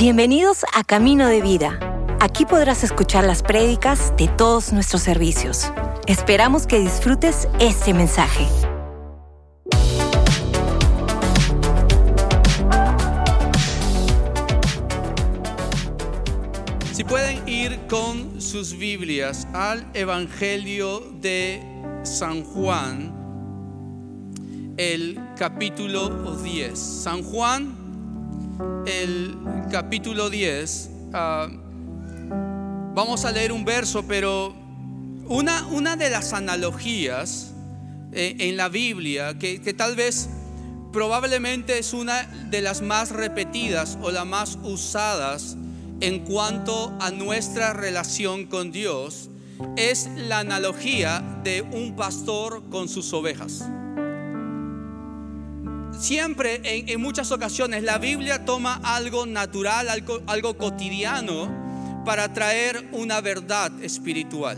[0.00, 1.78] Bienvenidos a Camino de Vida.
[2.20, 5.70] Aquí podrás escuchar las prédicas de todos nuestros servicios.
[6.06, 8.46] Esperamos que disfrutes este mensaje.
[16.94, 21.60] Si pueden ir con sus Biblias al Evangelio de
[22.04, 23.12] San Juan,
[24.78, 26.78] el capítulo 10.
[26.78, 27.79] San Juan,
[28.86, 29.36] el
[29.70, 30.90] capítulo 10.
[31.12, 31.48] ah,
[32.94, 34.54] vamos a leer un verso, pero
[35.26, 37.52] una, una de las analogías
[38.12, 40.28] eh, en la Biblia, que, que tal vez
[40.92, 45.56] probablemente es una de las más repetidas o las más usadas
[46.00, 49.30] en cuanto a nuestra relación con Dios,
[49.76, 53.64] es la analogía de un pastor con sus ovejas.
[56.00, 63.20] Siempre, en, muchas ocasiones, la Biblia toma algo natural, algo, algo cotidiano, para traer una
[63.20, 64.56] verdad espiritual.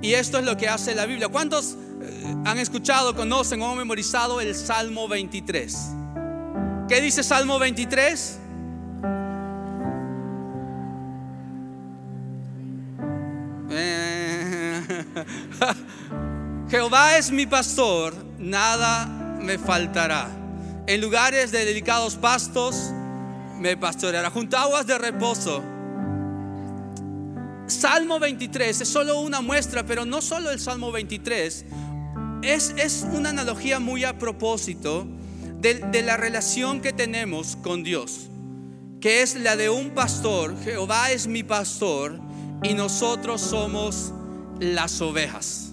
[0.00, 1.28] Y esto es lo que hace la Biblia.
[1.28, 5.90] ¿Cuántos eh, han escuchado, conocen o han memorizado el Salmo 23?
[6.88, 8.38] ¿Qué dice Salmo 23?
[13.70, 15.04] Eh,
[16.70, 19.04] Jehová es mi pastor, nada
[19.42, 20.43] me faltará.
[20.86, 22.90] En lugares de delicados pastos
[23.58, 25.62] me pastoreará, junto a aguas de reposo.
[27.66, 31.64] Salmo 23 es solo una muestra, pero no solo el Salmo 23,
[32.42, 35.06] es, es una analogía muy a propósito
[35.58, 38.28] de, de la relación que tenemos con Dios,
[39.00, 42.20] que es la de un pastor, Jehová es mi pastor
[42.62, 44.12] y nosotros somos
[44.60, 45.70] las ovejas.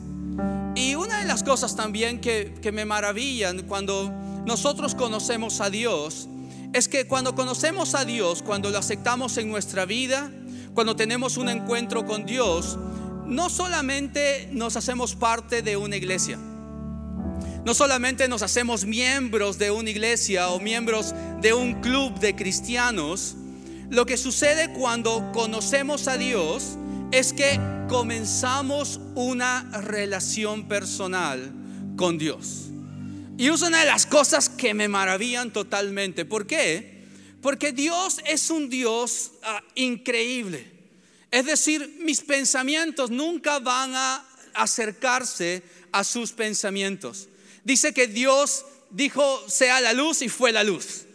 [0.75, 6.27] Y una de las cosas también que, que me maravillan cuando nosotros conocemos a Dios
[6.73, 10.31] es que cuando conocemos a Dios, cuando lo aceptamos en nuestra vida,
[10.73, 12.77] cuando tenemos un encuentro con Dios,
[13.25, 16.37] no solamente nos hacemos parte de una iglesia,
[17.65, 23.35] no solamente nos hacemos miembros de una iglesia o miembros de un club de cristianos,
[23.89, 26.77] lo que sucede cuando conocemos a Dios
[27.11, 27.59] es que
[27.89, 31.51] comenzamos una relación personal
[31.97, 32.70] con Dios.
[33.41, 36.25] Y es una de las cosas que me maravillan totalmente.
[36.25, 37.07] ¿Por qué?
[37.41, 40.71] Porque Dios es un Dios ah, increíble.
[41.31, 47.29] Es decir, mis pensamientos nunca van a acercarse a sus pensamientos.
[47.63, 51.05] Dice que Dios dijo, sea la luz y fue la luz.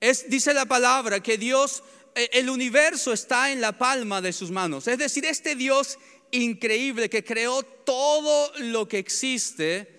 [0.00, 1.82] Es, dice la palabra que Dios,
[2.14, 4.88] eh, el universo está en la palma de sus manos.
[4.88, 5.98] Es decir, este Dios
[6.30, 9.97] increíble que creó todo lo que existe,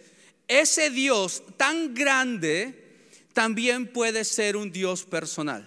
[0.49, 5.65] ese Dios tan grande también puede ser un Dios personal.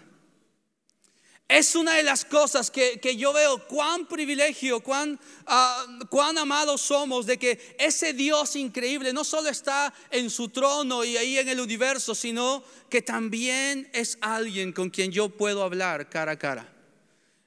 [1.49, 6.81] Es una de las cosas que, que yo veo cuán privilegio, cuán, ah, cuán amados
[6.81, 11.49] somos de que ese Dios increíble no solo está en su trono y ahí en
[11.49, 16.73] el universo, sino que también es alguien con quien yo puedo hablar cara a cara.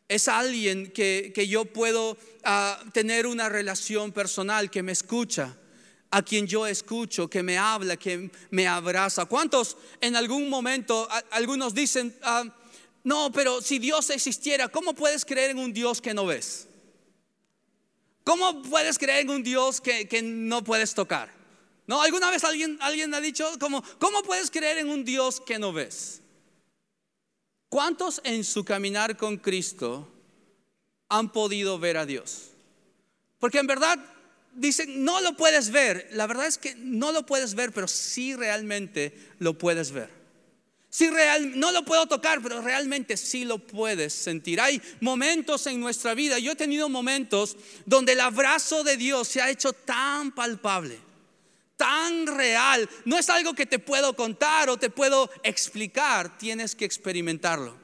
[0.07, 5.57] Es alguien que, que yo puedo ah, tener una relación personal, que me escucha,
[6.11, 9.25] a quien yo escucho, que me habla, que me abraza.
[9.25, 12.43] ¿Cuántos en algún momento, algunos dicen, ah,
[13.03, 16.67] no, pero si Dios existiera, ¿cómo puedes creer en un Dios que no ves?
[18.23, 21.31] ¿Cómo puedes creer en un Dios que, que no puedes tocar?
[21.85, 22.01] ¿No?
[22.01, 25.71] ¿Alguna vez alguien, alguien ha dicho, como, ¿cómo puedes creer en un Dios que no
[25.71, 26.21] ves?
[27.69, 30.07] ¿Cuántos en su caminar con Cristo
[31.09, 32.51] han podido ver a Dios?
[33.37, 33.99] Porque en verdad
[34.55, 36.07] dicen, no lo puedes ver.
[36.11, 40.09] La verdad es que no lo puedes ver, pero sí realmente lo puedes ver.
[40.95, 44.61] Sí, real, no lo puedo tocar, pero realmente sí lo puedes sentir.
[44.61, 49.41] Hay momentos en nuestra vida, yo he tenido momentos donde el abrazo de Dios se
[49.41, 50.97] ha hecho tan palpable,
[51.75, 52.89] tan real.
[53.03, 57.75] No es algo que te puedo contar o te puedo explicar, tienes que experimentarlo.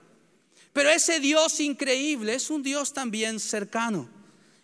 [0.71, 4.09] Pero ese Dios increíble es un Dios también cercano,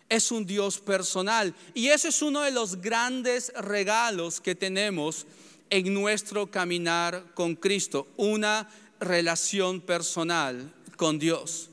[0.08, 1.54] es un Dios personal.
[1.74, 5.26] Y eso es uno de los grandes regalos que tenemos
[5.70, 8.68] en nuestro caminar con Cristo, una
[9.00, 11.70] relación personal con Dios.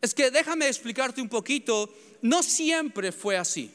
[0.00, 1.92] Es que déjame explicarte un poquito,
[2.22, 3.70] no siempre fue así.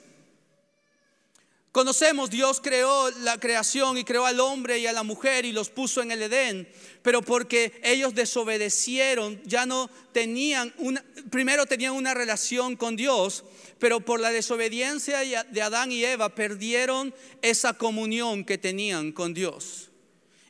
[1.72, 5.70] Conocemos, Dios creó la creación y creó al hombre y a la mujer y los
[5.70, 6.68] puso en el Edén,
[7.04, 13.44] pero porque ellos desobedecieron, ya no tenían una, primero tenían una relación con Dios,
[13.78, 17.14] pero por la desobediencia de Adán y Eva perdieron
[17.44, 19.92] esa comunión que tenían con Dios.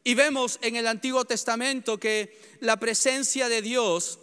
[0.05, 4.19] Y vemos en el Antiguo Testamento que la presencia de Dios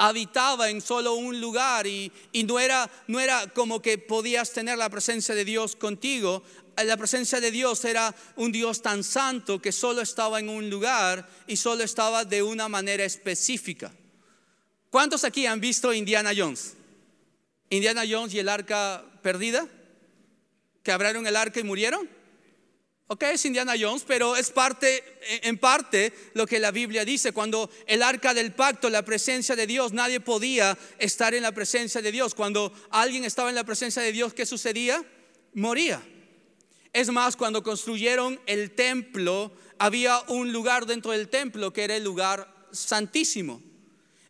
[0.00, 2.10] habitaba en solo un lugar y,
[2.46, 6.42] no, era, no era como que podías tener la presencia de Dios contigo.
[6.82, 11.28] La presencia de Dios era un Dios tan santo que solo estaba en un lugar
[11.46, 13.92] y solo estaba de una manera específica.
[14.88, 16.76] ¿Cuántos aquí han visto Indiana Jones?
[17.68, 19.68] Indiana Jones y el arca perdida,
[20.82, 22.08] que abrieron el arca y murieron.
[23.12, 25.02] Ok, es Indiana Jones, pero es parte,
[25.42, 27.32] en parte, lo que la Biblia dice.
[27.32, 32.00] Cuando el arca del pacto, la presencia de Dios, nadie podía estar en la presencia
[32.00, 32.36] de Dios.
[32.36, 35.04] Cuando alguien estaba en la presencia de Dios, ¿qué sucedía?
[35.54, 36.00] Moría.
[36.92, 42.04] Es más, cuando construyeron el templo, había un lugar dentro del templo que era el
[42.04, 43.60] lugar santísimo.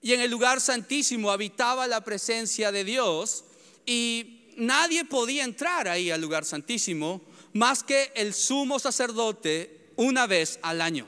[0.01, 3.45] Y en el lugar santísimo habitaba la presencia de Dios
[3.85, 7.21] y nadie podía entrar ahí al lugar santísimo
[7.53, 11.07] más que el sumo sacerdote una vez al año.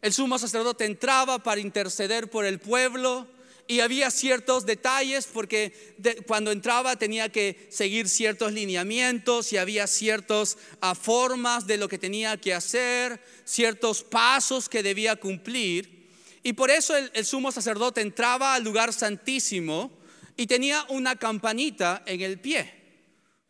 [0.00, 3.28] El sumo sacerdote entraba para interceder por el pueblo
[3.68, 5.72] y había ciertos detalles porque
[6.26, 11.98] cuando entraba tenía que seguir ciertos lineamientos y había ciertas ah, formas de lo que
[11.98, 16.10] tenía que hacer, ciertos pasos que debía cumplir.
[16.42, 19.92] Y por eso el sumo sacerdote entraba al lugar santísimo
[20.36, 22.81] y tenía una campanita en el pie.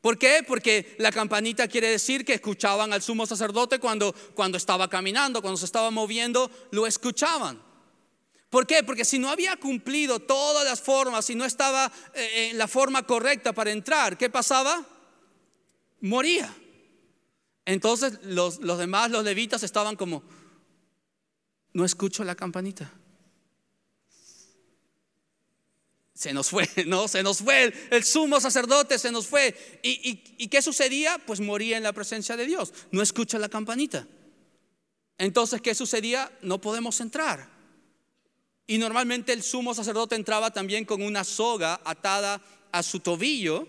[0.03, 0.45] ¿Por qué?
[0.47, 5.57] Porque la campanita quiere decir que escuchaban al sumo sacerdote cuando, cuando estaba caminando, cuando
[5.57, 7.63] se estaba moviendo, lo escuchaban.
[8.51, 8.83] ¿Por qué?
[8.83, 13.07] Porque si no había cumplido todas las formas, si no estaba eh, en la forma
[13.07, 14.85] correcta para entrar, ¿qué pasaba?
[16.01, 16.53] Moría.
[17.65, 20.25] Entonces los, los demás, los levitas, estaban como,
[21.73, 22.93] no escucho la campanita.
[26.23, 27.09] Se nos fue, ¿no?
[27.09, 29.57] Se nos fue el, sumo sacerdote, se nos fue.
[29.83, 31.19] ¿Y, qué sucedía?
[31.27, 32.73] Pues moría en la presencia de Dios.
[32.93, 34.07] No escucha la campanita.
[35.19, 36.31] Entonces, ¿qué sucedía?
[36.41, 37.51] No podemos entrar.
[38.69, 42.41] Y normalmente el sumo sacerdote entraba también con una soga atada
[42.71, 43.67] a su tobillo.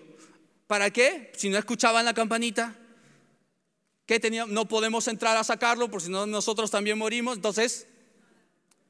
[0.67, 1.31] ¿Para qué?
[1.35, 2.75] Si no escuchaban la campanita,
[4.05, 4.45] ¿qué tenía?
[4.45, 7.35] No podemos entrar a sacarlo, por si no nosotros también morimos.
[7.35, 7.87] Entonces,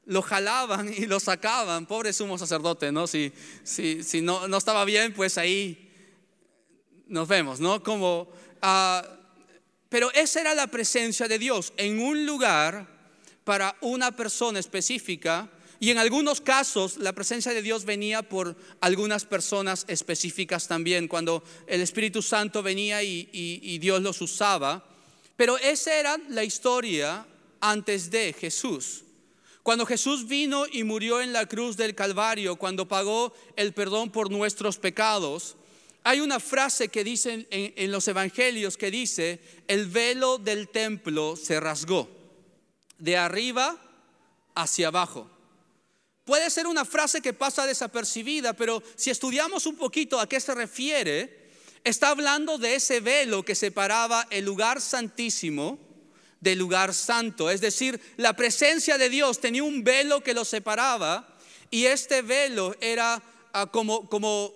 [0.06, 3.06] lo jalaban y lo sacaban, pobre sumo sacerdote, ¿no?
[3.06, 5.90] Si, si, si no, no, estaba bien, pues ahí
[7.06, 7.82] nos vemos, ¿no?
[7.82, 8.28] Como,
[8.62, 9.06] ah,
[9.88, 12.86] pero esa era la presencia de Dios en un lugar
[13.44, 19.24] para una persona específica y en algunos casos la presencia de Dios venía por algunas
[19.24, 24.84] personas específicas también, cuando el Espíritu Santo venía y, y Dios los usaba.
[25.36, 27.26] Pero esa era la historia
[27.60, 29.04] antes de Jesús.
[29.64, 34.30] Cuando Jesús vino y murió en la cruz del Calvario, cuando pagó el perdón por
[34.30, 35.56] nuestros pecados,
[36.02, 41.60] hay una frase que dice en, los evangelios que dice, el velo del templo se
[41.60, 42.10] rasgó,
[42.98, 43.78] de arriba
[44.54, 45.30] hacia abajo.
[46.26, 50.54] Puede ser una frase que pasa desapercibida, pero si estudiamos un poquito a qué se
[50.54, 51.48] refiere,
[51.84, 55.78] está hablando de ese velo que separaba el lugar santísimo
[56.44, 57.50] del lugar santo.
[57.50, 61.26] Es decir, la presencia de Dios tenía un velo que lo separaba
[61.70, 63.20] y este velo era
[63.52, 64.06] ah, como,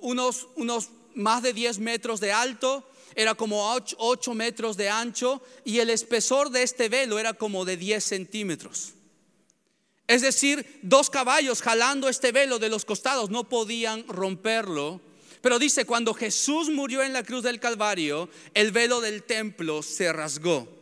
[0.03, 5.81] unos, unos más de 10 metros de alto, era como 8, metros de ancho y
[5.81, 8.93] el espesor de este velo era como de 10 centímetros.
[10.07, 15.01] Es decir, dos caballos jalando este velo de los costados no podían romperlo.
[15.41, 20.13] Pero dice, cuando Jesús murió en la cruz del Calvario, el velo del templo se
[20.13, 20.78] rasgó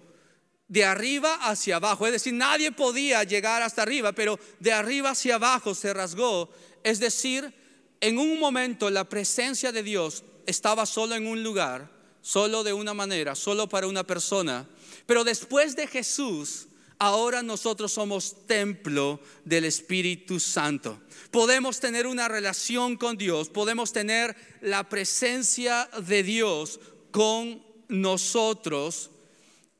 [0.69, 2.07] de arriba hacia abajo.
[2.07, 6.51] Es decir, nadie podía llegar hasta arriba, pero de arriba hacia abajo se rasgó.
[6.83, 7.53] Es decir,
[8.01, 12.95] en un momento la presencia de Dios estaba solo en un lugar, solo de una
[12.95, 14.69] manera, solo para una persona.
[15.07, 16.69] Pero después de Jesús,
[16.99, 21.01] ahora nosotros somos templo del Espíritu Santo.
[21.31, 26.81] Podemos tener una relación con Dios, podemos tener la presencia de Dios
[27.11, 29.11] con nosotros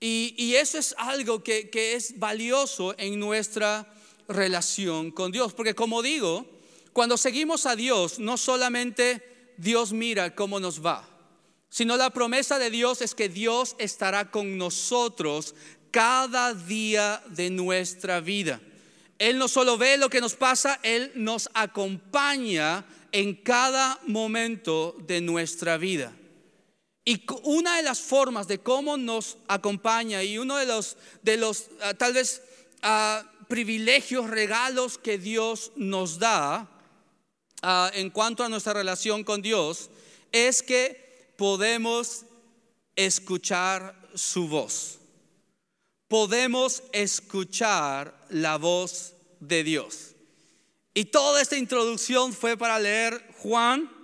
[0.01, 3.87] y, eso es algo que, es valioso en nuestra
[4.29, 5.55] relación con Dios.
[5.55, 6.47] Porque como digo,
[6.93, 11.09] cuando seguimos a Dios, no solamente Dios mira cómo nos va,
[11.71, 15.55] sino la promesa de Dios es que Dios estará con nosotros
[15.91, 18.61] cada día de nuestra vida.
[19.19, 25.23] Él no solo ve lo que nos pasa, Él nos acompaña en cada momento de
[25.23, 26.13] nuestra vida.
[27.09, 31.67] Y una de las formas de cómo nos acompaña y uno de los, de los
[31.81, 32.43] ah, tal vez
[32.83, 36.69] ah, privilegios, regalos que Dios nos da
[37.63, 39.89] ah, en cuanto a nuestra relación con Dios
[40.33, 42.25] es que podemos
[42.97, 44.99] escuchar su voz.
[46.09, 50.17] Podemos escuchar la voz de Dios.
[50.93, 53.96] Y toda esta introducción fue para leer Juan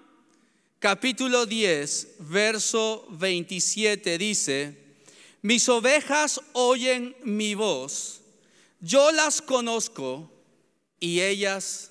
[0.82, 4.18] capítulo 10, verso 27.
[4.18, 4.76] Dice,
[5.40, 8.20] mis ovejas oyen mi voz,
[8.80, 10.28] yo las conozco
[10.98, 11.90] y ellas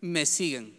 [0.00, 0.74] me siguen.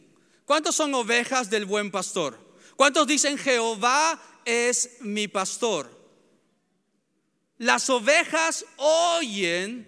[0.46, 2.38] ¿Cuántos son ovejas del buen pastor?
[2.75, 5.88] ¿Cuántos dicen Jehová es mi pastor?
[7.60, 9.88] Las ovejas oyen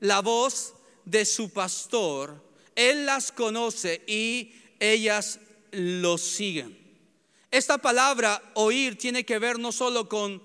[0.00, 0.72] la voz
[1.04, 2.50] de su pastor
[2.80, 5.38] él las conoce y ellas
[5.70, 6.79] lo siguen.
[7.50, 10.40] Esta palabra oír tiene que ver no solo con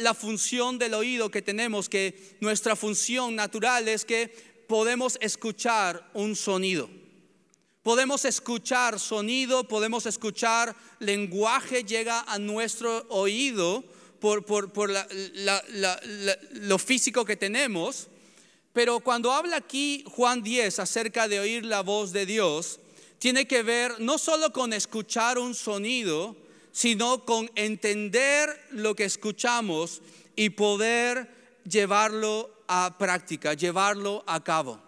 [0.00, 4.28] la función del oído que tenemos, que nuestra función natural es que
[4.66, 6.90] podemos escuchar un sonido.
[7.84, 13.84] Podemos escuchar sonido, podemos escuchar lenguaje, llega a nuestro oído
[14.20, 14.44] por,
[16.52, 18.08] lo físico que tenemos.
[18.72, 22.80] Pero cuando habla aquí Juan 10 acerca de oír la voz de Dios,
[23.18, 26.36] tiene que ver no solo con escuchar un sonido,
[26.72, 30.00] sino con entender lo que escuchamos
[30.36, 31.28] y poder
[31.64, 34.80] llevarlo a práctica, llevarlo a cabo.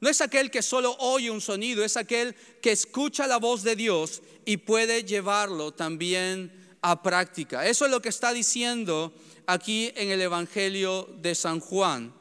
[0.00, 3.76] No es aquel que solo oye un sonido, es aquel que escucha la voz de
[3.76, 7.66] Dios y puede llevarlo también a práctica.
[7.66, 9.12] Eso es lo que está diciendo
[9.46, 12.12] aquí en el Evangelio de San Juan.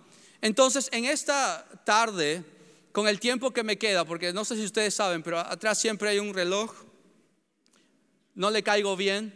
[0.41, 2.44] Entonces, en esta tarde,
[2.91, 6.10] con el tiempo que me queda, porque no sé si ustedes saben, pero atrás siempre
[6.10, 6.74] hay un reloj,
[8.36, 9.33] no le caigo bien,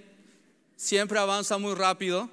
[0.76, 2.30] siempre avanza muy rápido,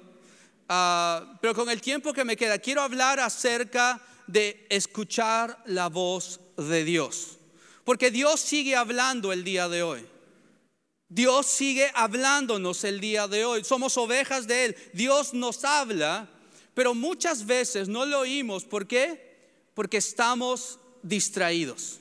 [0.69, 6.39] ah, pero con el tiempo que me queda, quiero hablar acerca de escuchar la voz
[6.57, 7.37] de Dios,
[7.83, 10.07] porque Dios sigue hablando el día de hoy.
[11.09, 13.63] Dios sigue hablándonos el día de hoy.
[13.63, 14.75] Somos ovejas de Él.
[14.93, 16.27] Dios nos habla
[16.73, 18.63] pero muchas veces no lo oímos.
[18.65, 19.67] ¿Por qué?
[19.73, 21.99] Porque estamos distraídos.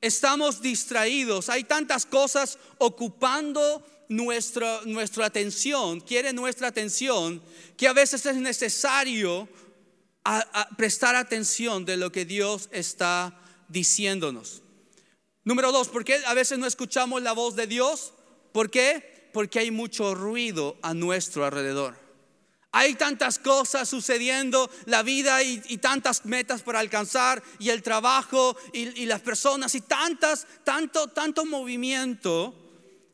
[0.00, 1.48] Estamos distraídos.
[1.48, 7.42] Hay tantas cosas ocupando nuestra, nuestra atención, quiere nuestra atención,
[7.76, 9.48] que a veces es necesario
[10.76, 14.62] prestar atención de lo que Dios está diciéndonos.
[15.44, 18.12] Número dos, ¿por qué a veces no escuchamos la voz de Dios?
[18.52, 19.30] ¿Por qué?
[19.32, 22.07] Porque hay mucho ruido a nuestro alrededor.
[22.70, 29.06] Hay tantas cosas sucediendo, la vida y, tantas metas para alcanzar, y el trabajo y,
[29.06, 32.54] las personas, y tantas, tanto, tanto movimiento,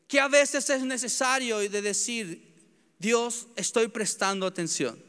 [0.07, 2.53] que a veces es necesario de decir,
[2.99, 5.01] Dios, estoy prestando atención.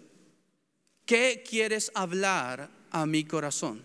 [1.05, 3.85] ¿Qué quieres hablar a mi corazón?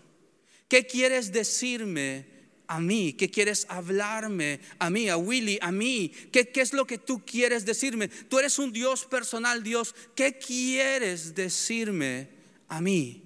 [0.68, 2.31] ¿Qué quieres decirme
[2.72, 3.12] a mí?
[3.12, 6.10] ¿Qué quieres hablarme a mí, a Willy, a mí?
[6.32, 8.08] ¿Qué, ¿Qué, es lo que tú quieres decirme?
[8.08, 9.94] Tú eres un Dios personal, Dios.
[10.14, 12.30] ¿Qué quieres decirme
[12.68, 13.24] a mí?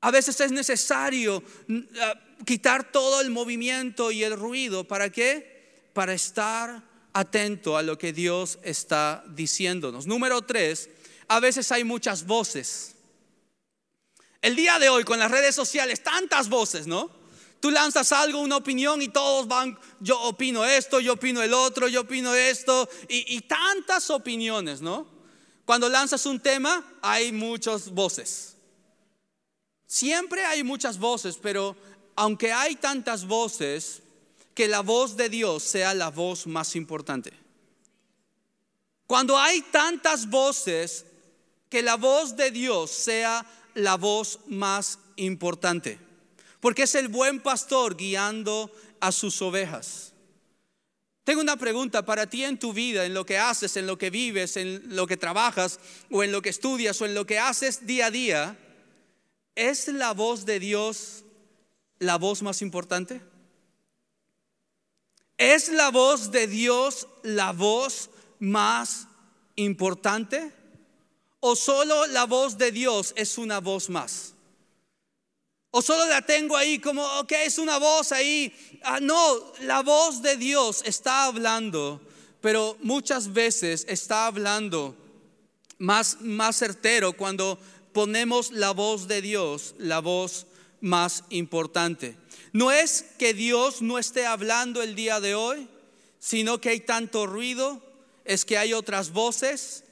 [0.00, 4.82] A veces es necesario mm, ah, quitar todo el movimiento y el ruido.
[4.82, 5.90] ¿Para qué?
[5.92, 10.08] Para estar atento a lo que Dios está diciéndonos.
[10.08, 10.90] Número tres,
[11.28, 12.96] a veces hay muchas voces.
[14.42, 17.17] El día de hoy con las redes sociales, tantas voces, ¿no?
[17.60, 21.88] Tú lanzas algo, una opinión y todos van, yo opino esto, yo opino el otro,
[21.88, 25.06] yo opino esto, y, tantas opiniones, ¿no?
[25.64, 28.54] Cuando lanzas un tema hay muchas voces.
[29.86, 31.76] Siempre hay muchas voces, pero
[32.14, 34.02] aunque hay tantas voces,
[34.54, 37.32] que la voz de Dios sea la voz más importante.
[39.06, 41.04] Cuando hay tantas voces,
[41.68, 46.07] que la voz de Dios sea la voz más importante
[46.60, 50.12] porque es el buen pastor guiando a sus ovejas.
[51.24, 54.08] Tengo una pregunta para ti en tu vida, en lo que haces, en lo que
[54.08, 55.78] vives, en lo que trabajas
[56.10, 58.58] o en lo que estudias o en lo que haces día a día.
[59.54, 61.24] ¿Es la voz de Dios
[61.98, 63.20] la voz más importante?
[65.36, 69.06] ¿Es la voz de Dios la voz más
[69.56, 70.50] importante?
[71.40, 74.34] ¿O solo la voz de Dios es una voz más?
[75.70, 78.52] O solo la tengo ahí como, ok, es una voz ahí.
[78.82, 82.00] Ah, no, la voz de Dios está hablando,
[82.40, 84.96] pero muchas veces está hablando
[85.78, 87.58] más, más certero cuando
[87.92, 90.46] ponemos la voz de Dios, la voz
[90.80, 92.16] más importante.
[92.52, 95.68] No es que Dios no esté hablando el día de hoy,
[96.18, 97.82] sino que hay tanto ruido,
[98.24, 99.84] es que hay otras voces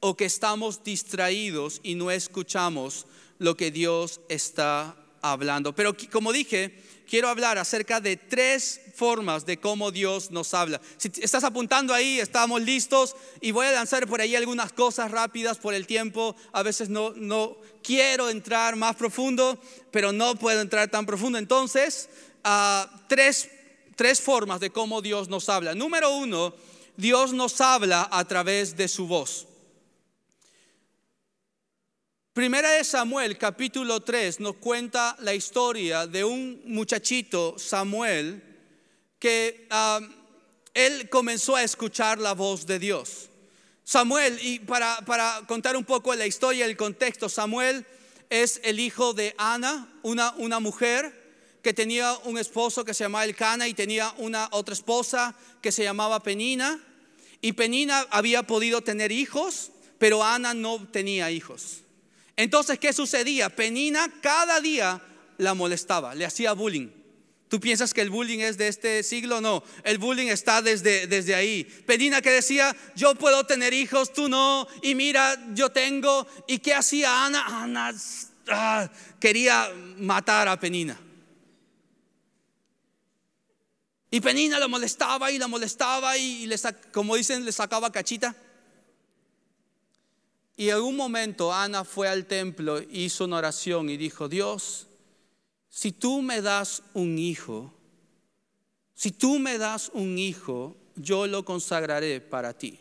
[0.00, 3.06] o que estamos distraídos y no escuchamos
[3.38, 5.74] lo que Dios está hablando.
[5.74, 6.74] Pero como dije,
[7.08, 10.80] quiero hablar acerca de tres formas de cómo Dios nos habla.
[10.96, 15.58] Si estás apuntando ahí, estamos listos y voy a lanzar por ahí algunas cosas rápidas
[15.58, 16.36] por el tiempo.
[16.52, 19.58] A veces no, no quiero entrar más profundo,
[19.90, 21.38] pero no puedo entrar tan profundo.
[21.38, 22.08] Entonces,
[22.44, 23.50] ah, tres,
[23.96, 25.74] tres formas de cómo Dios nos habla.
[25.74, 26.54] Número uno,
[26.96, 29.48] Dios nos habla a través de su voz.
[32.40, 38.42] Primera de Samuel, capítulo 3, nos cuenta la historia de un muchachito, Samuel,
[39.18, 39.68] que
[40.72, 43.28] él comenzó a escuchar la voz de Dios.
[43.84, 44.96] Samuel, y para,
[45.46, 47.84] contar un poco la historia, el contexto, Samuel
[48.30, 51.12] es el hijo de Ana, una, una mujer
[51.62, 55.82] que tenía un esposo que se llamaba Elcana y tenía una otra esposa que se
[55.82, 56.82] llamaba Penina.
[57.42, 61.82] Y Penina había podido tener hijos, pero Ana no tenía hijos.
[62.40, 63.50] Entonces, ¿qué sucedía?
[63.50, 64.98] Penina cada día
[65.36, 66.88] la molestaba, le hacía bullying.
[67.48, 69.42] ¿Tú piensas que el bullying es de este siglo?
[69.42, 71.64] No, el bullying está desde, desde ahí.
[71.64, 76.26] Penina que decía, yo puedo tener hijos, tú no, y mira, yo tengo.
[76.46, 77.62] ¿Y qué hacía Ana?
[77.62, 77.92] Ana
[78.48, 80.98] ah, quería matar a Penina.
[84.10, 86.56] Y Penina lo molestaba y la molestaba y, le,
[86.90, 88.34] como dicen, le sacaba cachita.
[90.60, 94.88] Y en un momento Ana fue al templo, hizo una oración y dijo, Dios,
[95.70, 97.72] si tú me das un hijo,
[98.94, 102.78] si tú me das un hijo, yo lo consagraré para ti.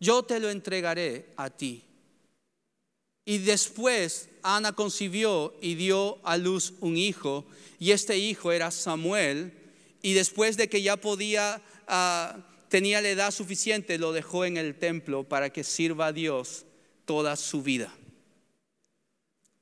[0.00, 1.84] Yo te lo entregaré a ti.
[3.24, 7.46] Y después Ana concibió y dio a luz un hijo,
[7.78, 9.52] y este hijo era Samuel,
[10.02, 12.36] y después de que ya podía, ah,
[12.72, 16.64] tenía la edad suficiente, lo dejó en el templo para que sirva a Dios
[17.04, 17.94] toda su vida.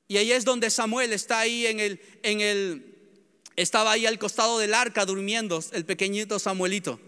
[0.07, 2.85] Y ahí es donde Samuel está ahí en el, en el,
[3.57, 7.01] estaba ahí al costado del arca durmiendo, el pequeñito Samuelito.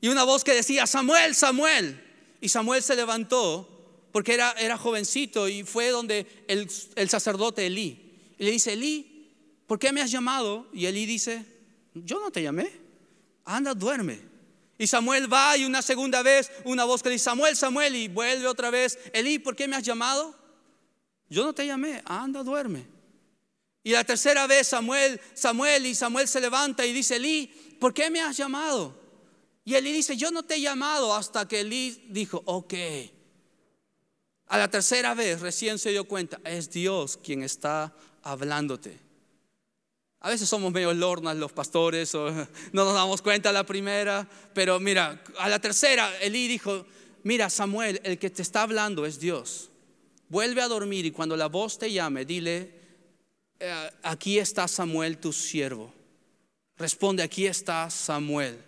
[0.00, 2.00] Y una voz que decía, Samuel, Samuel.
[2.40, 7.98] Y Samuel se levantó porque era, era jovencito y fue donde el, el sacerdote Elí.
[8.38, 9.32] Y le dice, Elí,
[9.66, 10.68] ¿por qué me has llamado?
[10.72, 11.44] Y Elí dice,
[11.92, 12.70] yo no te llamé,
[13.44, 14.30] anda, duerme.
[14.80, 18.46] Y Samuel va y una segunda vez una voz que dice, Samuel, Samuel, y vuelve
[18.46, 20.34] otra vez, Elí, ¿por qué me has llamado?
[21.28, 22.86] Yo no te llamé, anda, duerme.
[23.82, 28.08] Y la tercera vez Samuel, Samuel y Samuel se levanta y dice, Elí, ¿por qué
[28.08, 28.98] me has llamado?
[29.66, 32.72] Y Elí dice, yo no te he llamado hasta que Elí dijo, ok.
[34.46, 38.98] A la tercera vez recién se dio cuenta, es Dios quien está hablándote.
[40.20, 45.22] A veces somos medio lornas los pastores no nos damos cuenta la primera, pero mira,
[45.38, 46.86] a la tercera Elí dijo,
[47.22, 49.70] mira Samuel, el que te está hablando es Dios
[50.30, 52.72] vuelve a dormir y cuando la voz te llame, dile,
[53.58, 55.92] eh, aquí está Samuel, tu siervo.
[56.78, 58.64] Responde, aquí está Samuel.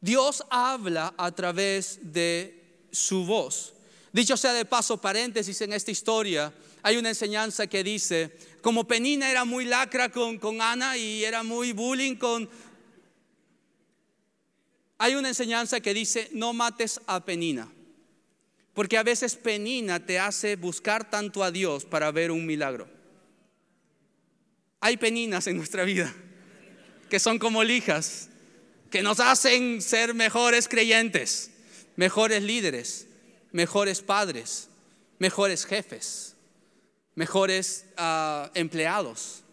[0.00, 3.74] Dios habla a través de su voz.
[4.14, 8.30] Dicho sea de paso, paréntesis en esta historia, hay una enseñanza que dice,
[8.62, 12.48] como Penina era muy lacra con, con Ana y era muy bullying con...
[14.98, 17.68] Hay una enseñanza que dice, no mates a Penina.
[18.72, 22.88] Porque a veces penina te hace buscar tanto a Dios para ver un milagro.
[24.78, 26.14] Hay peninas en nuestra vida
[27.10, 28.28] que son como lijas,
[28.92, 31.50] que nos hacen ser mejores creyentes,
[31.96, 33.08] mejores líderes,
[33.54, 34.68] mejores padres,
[35.20, 36.34] mejores jefes,
[37.14, 39.44] mejores ah, empleados.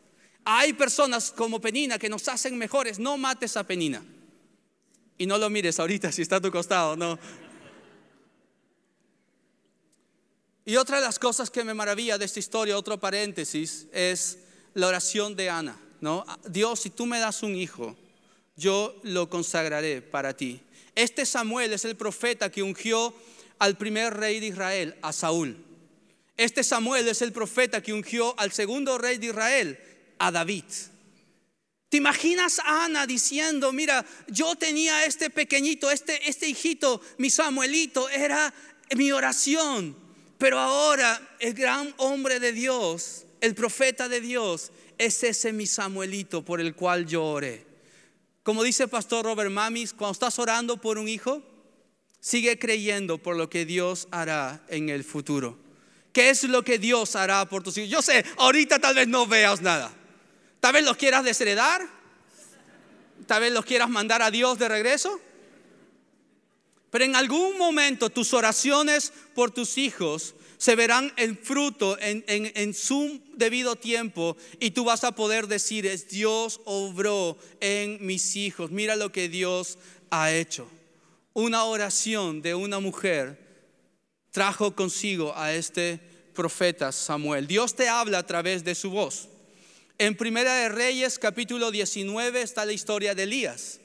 [0.44, 2.98] Hay personas como Penina que nos hacen mejores.
[2.98, 4.04] No mates a Penina.
[5.20, 7.20] Y no lo mires ahorita si está a tu costado, no.
[10.66, 14.40] Y otra de las cosas que me maravilla de esta historia, otro paréntesis, es
[14.74, 15.80] la oración de Ana.
[16.00, 16.26] ¿no?
[16.50, 17.96] Dios, si tú me das un hijo,
[18.56, 20.60] yo lo consagraré para ti.
[20.96, 23.14] Este Samuel es el profeta que ungió
[23.62, 25.56] al primer rey de Israel, a Saúl.
[26.36, 29.80] Este Samuel es el profeta que ungió al segundo rey de Israel,
[30.20, 30.66] a David.
[31.88, 38.10] ¿Te imaginas a Ana diciendo, mira, yo tenía este pequeñito, este, este hijito, mi Samuelito,
[38.10, 38.54] era
[38.96, 40.02] mi oración
[40.42, 46.44] pero ahora el gran hombre de Dios, el profeta de Dios, es ese mi Samuelito
[46.44, 47.64] por el cual yo oré.
[48.42, 51.44] Como dice el pastor Robert Mamis, cuando estás orando por un hijo,
[52.22, 55.58] sigue creyendo por lo que Dios hará en el futuro.
[56.14, 57.90] ¿Qué es lo que Dios hará por tus hijos?
[57.90, 59.92] Yo sé, ahorita tal vez no veas nada.
[60.62, 61.82] Tal vez los quieras desheredar.
[63.28, 65.20] Tal vez los quieras mandar a Dios de regreso.
[66.92, 73.20] Pero en algún momento tus oraciones por tus hijos se verán en fruto en, su
[73.34, 78.70] debido tiempo y tú vas a poder decir, Dios obró en mis hijos.
[78.70, 79.80] Mira lo que Dios
[80.12, 80.68] ha hecho.
[81.34, 83.40] Una oración de una mujer
[84.32, 85.98] trajo consigo a este
[86.34, 87.48] profeta Samuel.
[87.48, 89.30] Dios te habla a través de su voz.
[89.98, 93.80] En Primera de Reyes, capítulo 19, está la historia de Elías.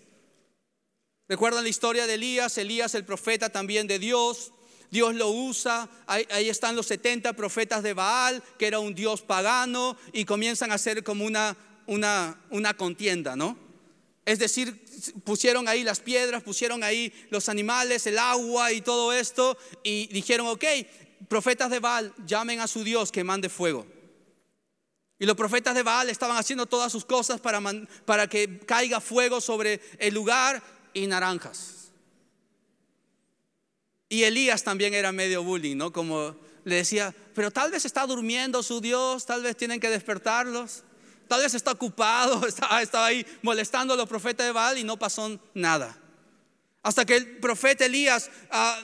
[1.28, 2.58] ¿Recuerdan la historia de Elías?
[2.58, 4.52] Elías, el profeta también de Dios.
[4.90, 5.88] Dios lo usa.
[6.06, 10.76] Ahí, están los 70 profetas de Baal, que era un dios pagano, y comienzan a
[10.76, 11.56] hacer como una,
[11.86, 13.65] una, una contienda, ¿no?
[14.26, 14.84] Es decir,
[15.24, 20.48] pusieron ahí las piedras, pusieron ahí los animales, el agua y todo esto, y dijeron,
[20.48, 20.64] ok,
[21.28, 23.86] profetas de Baal, llamen a su Dios que mande fuego.
[25.20, 27.62] Y los profetas de Baal estaban haciendo todas sus cosas para,
[28.04, 30.60] para que caiga fuego sobre el lugar
[30.92, 31.92] y naranjas.
[34.08, 35.92] Y Elías también era medio bullying, ¿no?
[35.92, 40.82] Como le decía, pero tal vez está durmiendo su Dios, tal vez tienen que despertarlos.
[41.28, 42.46] Tal vez está ocupado,
[42.80, 45.96] estaba, ahí molestando a los profetas de Baal y no pasó nada.
[46.82, 48.80] Hasta que el profeta Elías ah,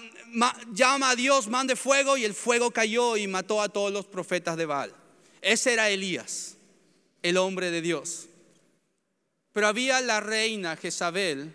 [0.72, 4.56] llama a Dios, mande fuego y el fuego cayó y mató a todos los profetas
[4.56, 4.92] de Baal.
[5.40, 6.56] Ese era Elías,
[7.22, 8.28] el hombre de Dios.
[9.52, 11.54] Pero había la reina Jezabel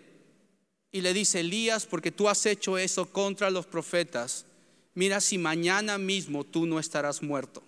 [0.92, 4.46] y le dice, Elías, porque tú has hecho eso contra los profetas,
[4.94, 7.62] mira si mañana mismo tú no estarás muerto.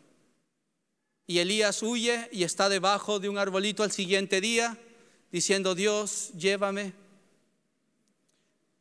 [1.30, 4.76] Y Elías huye y está debajo de un arbolito al siguiente día,
[5.30, 6.92] diciendo, Dios, llévame.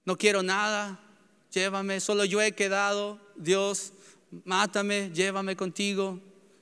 [0.03, 0.99] No quiero nada,
[1.53, 3.19] llévame, solo yo he quedado.
[3.35, 3.93] Dios,
[4.45, 6.19] mátame, llévame contigo.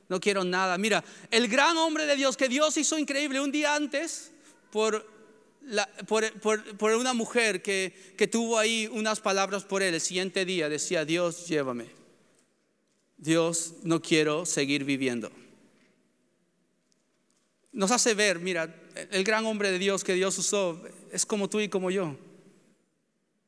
[0.10, 0.78] No quiero nada.
[0.78, 4.34] Mira, el gran hombre de Dios que Dios hizo increíble un día antes
[4.72, 5.08] por,
[6.82, 9.94] una mujer que, que tuvo ahí unas palabras por él.
[9.94, 11.86] El siguiente día decía, Dios, llévame.
[13.16, 15.32] Dios, no quiero seguir viviendo
[17.78, 18.76] nos hace ver, mira,
[19.12, 22.16] el gran hombre de Dios que Dios usó es como tú y como yo.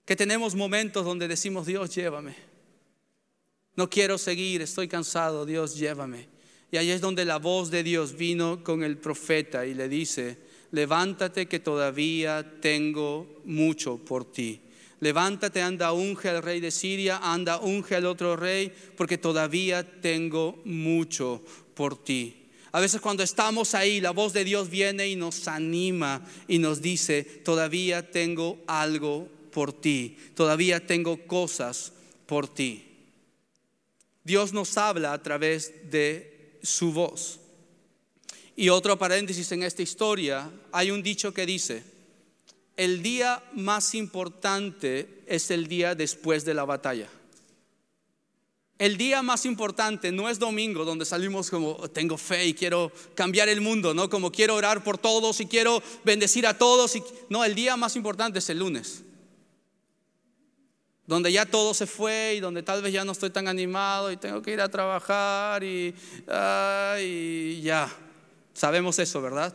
[0.06, 2.36] Que tenemos momentos donde decimos, Dios, llévame.
[3.76, 6.28] No quiero seguir, estoy cansado, Dios, llévame.
[6.70, 10.38] Y ahí es donde la voz de Dios vino con el profeta y le dice,
[10.70, 14.62] levántate que todavía tengo mucho por ti.
[15.00, 20.62] Levántate, anda, unge al rey de Siria, anda, unge al otro rey, porque todavía tengo
[20.66, 22.39] mucho por ti.
[22.72, 26.82] A veces cuando estamos ahí, la voz de Dios viene y nos anima y nos
[26.82, 31.94] dice, todavía tengo algo por ti, todavía tengo cosas
[32.26, 32.86] por ti.
[34.24, 37.40] Dios nos habla a través de su voz.
[38.56, 41.84] Y otro paréntesis en esta historia, hay un dicho que dice,
[42.78, 47.10] el día más importante es el día después de la batalla.
[48.80, 53.50] El día más importante no es domingo donde salimos como tengo fe y quiero cambiar
[53.50, 54.10] el mundo, ¿no?
[54.10, 56.96] Como quiero orar por todos y quiero bendecir a todos.
[56.96, 57.04] Y...
[57.28, 59.04] No, el día más importante es el lunes.
[61.06, 64.18] Donde ya todo se fue y donde tal vez ya no estoy tan animado y
[64.18, 65.94] tengo que ir a trabajar y,
[67.02, 67.94] y ya.
[68.54, 69.54] Sabemos eso, ¿verdad?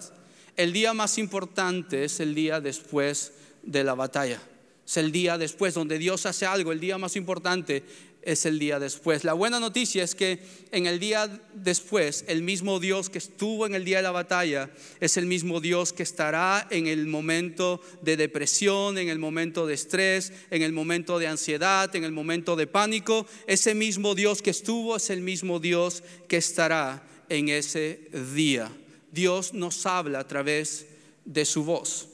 [0.54, 3.32] El día más importante es el día después
[3.62, 4.38] de la batalla.
[4.87, 6.72] Es el día después donde Dios hace algo.
[6.72, 7.84] El día más importante
[8.24, 9.24] es el día después.
[9.24, 10.40] La buena noticia es que
[10.72, 14.70] en el día después, el mismo Dios que estuvo en el día de la batalla
[15.00, 19.74] es el mismo Dios que estará en el momento de depresión, en el momento de
[19.74, 23.26] estrés, en el momento de ansiedad, en el momento de pánico.
[23.46, 28.70] Ese mismo Dios que estuvo es el mismo Dios que estará en ese día.
[29.12, 30.87] Dios nos habla a través
[31.24, 32.08] de su voz.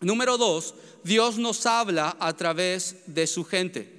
[0.00, 3.97] Número dos, Dios nos habla a través de su gente.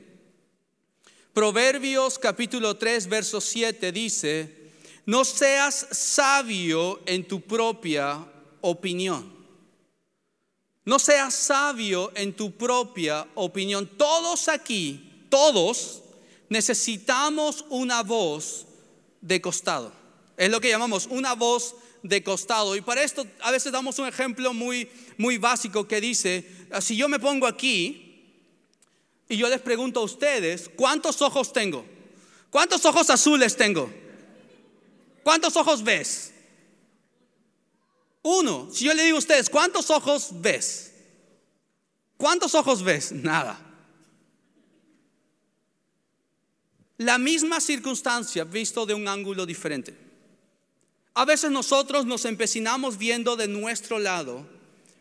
[1.39, 4.73] Proverbios capítulo 3, verso 7 dice,
[5.05, 8.27] no seas sabio en tu propia
[8.59, 9.31] opinión.
[10.83, 13.89] No seas sabio en tu propia opinión.
[13.95, 16.01] Todos aquí, todos
[16.49, 18.65] necesitamos una voz
[19.21, 19.93] de costado.
[20.35, 21.73] Es lo que llamamos una voz
[22.03, 22.75] de costado.
[22.75, 26.45] Y para esto a veces damos un ejemplo muy, muy básico que dice,
[26.81, 28.08] si yo me pongo aquí,
[29.29, 31.85] y yo les pregunto a ustedes, ¿cuántos ojos tengo?
[32.49, 33.93] ¿Cuántos ojos azules tengo?
[35.23, 36.33] ¿Cuántos ojos ves?
[38.23, 38.69] Uno.
[38.73, 40.93] Si yo le digo a ustedes, ¿cuántos ojos ves?
[42.17, 43.11] ¿Cuántos ojos ves?
[43.13, 43.63] Nada.
[46.97, 49.95] La misma circunstancia visto de un ángulo diferente.
[51.13, 54.58] A veces nosotros nos empecinamos viendo de nuestro lado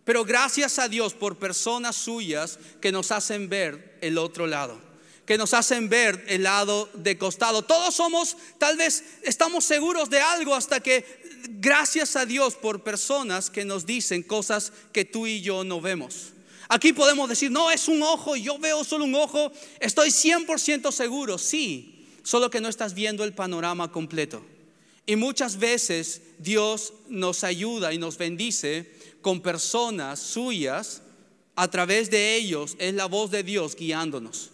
[0.08, 4.80] pero gracias a Dios por personas suyas que nos hacen ver el otro lado,
[5.26, 7.60] que nos hacen ver el lado de costado.
[7.60, 11.04] Todos somos, tal vez estamos seguros de algo hasta que
[11.60, 16.32] gracias a Dios por personas que nos dicen cosas que tú y yo no vemos.
[16.70, 21.36] Aquí podemos decir, no, es un ojo, yo veo solo un ojo, estoy 100% seguro,
[21.36, 24.42] sí, solo que no estás viendo el panorama completo.
[25.04, 31.02] Y muchas veces Dios nos ayuda y nos bendice con personas suyas.
[31.56, 34.50] A través de ellos es la voz de Dios guiándonos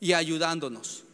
[0.00, 1.04] y ayudándonos.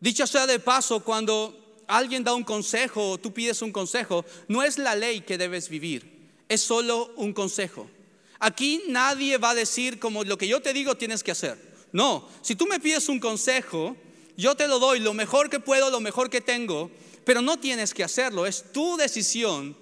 [0.00, 4.62] Dicho sea de paso, cuando alguien da un consejo o tú pides un consejo, no
[4.62, 7.90] es la ley que debes vivir, es solo un consejo.
[8.38, 11.58] Aquí nadie va a decir como lo que yo te digo tienes que hacer.
[11.92, 13.96] No, si tú me pides un consejo,
[14.36, 16.90] yo te lo doy lo mejor que puedo, lo mejor que tengo,
[17.24, 19.76] pero no tienes que hacerlo, es tu decisión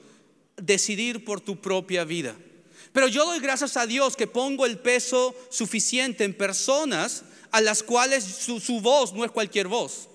[0.57, 2.37] decidir por tu propia vida.
[2.95, 7.83] Pero yo doy gracias a Dios que pongo el peso suficiente en personas a las
[7.83, 10.09] cuales su, voz no es cualquier voz.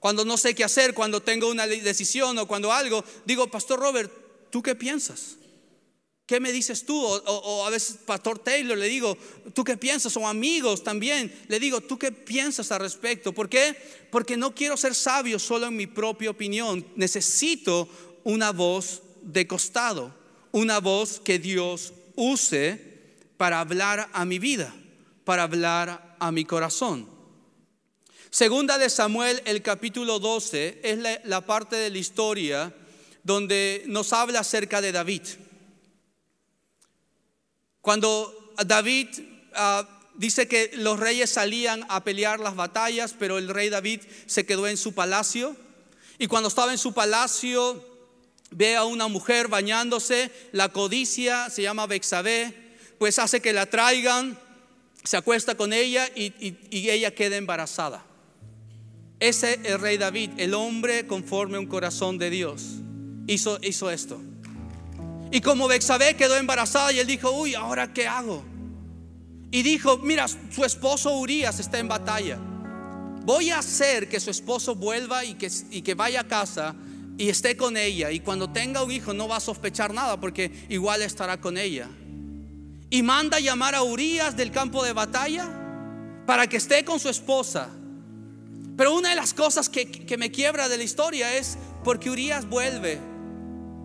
[0.00, 4.10] Cuando no sé qué hacer, cuando tengo una decisión o cuando algo, digo, Pastor Robert,
[4.48, 5.36] ¿tú qué piensas?
[6.24, 6.98] ¿Qué me dices tú?
[6.98, 9.18] O, a veces, Pastor Taylor, le digo,
[9.52, 10.16] ¿tú qué piensas?
[10.16, 13.34] O amigos también, le digo, ¿tú qué piensas al respecto?
[13.34, 13.76] ¿Por qué?
[14.10, 16.86] Porque no quiero ser sabio solo en mi propia opinión.
[16.96, 17.86] Necesito
[18.22, 20.14] una voz de costado,
[20.52, 22.78] una voz que Dios use
[23.36, 24.74] para hablar a mi vida,
[25.24, 27.08] para hablar a mi corazón.
[28.30, 32.74] Segunda de Samuel, el capítulo 12, es la, parte de la historia
[33.22, 35.22] donde nos habla acerca de David.
[37.80, 39.08] Cuando David
[39.54, 44.44] ah, dice que los reyes salían a pelear las batallas, pero el rey David se
[44.44, 45.56] quedó en su palacio.
[46.18, 47.93] Y cuando estaba en su palacio,
[48.54, 52.54] ve a una mujer bañándose, la codicia, se llama Bexabé,
[52.98, 54.38] pues hace que la traigan,
[55.02, 56.32] se acuesta con ella y,
[56.70, 58.04] y ella queda embarazada.
[59.20, 62.62] Ese el rey David, el hombre conforme a un corazón de Dios,
[63.26, 64.20] hizo, hizo esto.
[65.32, 68.44] Y como Bexabé quedó embarazada y él dijo, uy, ¿ahora qué hago?
[69.50, 72.38] Y dijo, mira, su esposo Urias está en batalla.
[73.24, 76.74] Voy a hacer que su esposo vuelva y que, y que vaya a casa
[77.16, 78.10] y esté con ella.
[78.10, 81.88] Y cuando tenga un hijo no va a sospechar nada porque igual estará con ella.
[82.90, 85.48] Y manda llamar a Urias del campo de batalla
[86.26, 87.70] para que esté con su esposa
[88.76, 92.98] pero una de las cosas que, me quiebra de la historia es porque Urias vuelve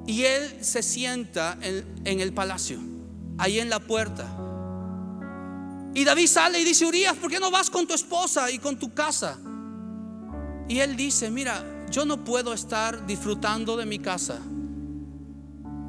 [0.07, 2.79] y él se sienta en, en el palacio,
[3.37, 4.25] ahí en la puerta.
[5.93, 8.79] Y David sale y dice, Urias, ¿por qué no vas con tu esposa y con
[8.79, 9.37] tu casa?
[10.67, 14.39] Y él dice, mira, yo no puedo estar disfrutando de mi casa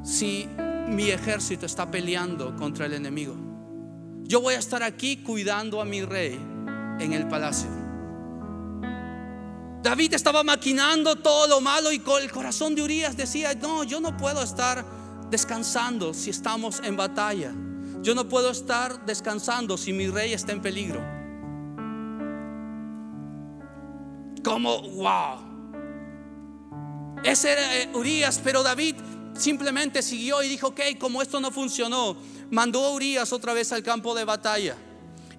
[0.03, 0.47] si
[0.87, 3.35] mi ejército está peleando contra el enemigo.
[4.23, 6.33] Yo voy a estar aquí cuidando a mi rey
[6.99, 7.69] en el palacio.
[9.83, 13.99] David estaba maquinando todo lo malo y con el corazón de Urias decía, no, yo
[13.99, 14.85] no puedo estar
[15.29, 17.53] descansando si estamos en batalla.
[18.01, 21.01] Yo no puedo estar descansando si mi rey está en peligro.
[24.43, 25.50] Como, wow.
[27.23, 28.95] Ese era eh, Urias, pero David
[29.37, 32.17] simplemente siguió y dijo, ok, como esto no funcionó,
[32.49, 34.75] mandó a Urias otra vez al campo de batalla.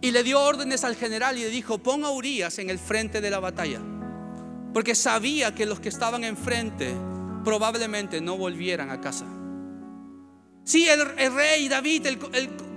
[0.01, 3.21] Y le dio órdenes al general y le dijo, ponga a Urias en el frente
[3.21, 3.81] de la batalla.
[4.73, 6.95] Porque sabía que los que estaban enfrente
[7.45, 9.27] probablemente no volvieran a casa.
[10.65, 12.19] Sí, el, rey David, el,